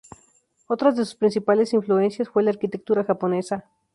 [0.65, 3.67] Otras de sus principales influencias fue la arquitectura japonesa.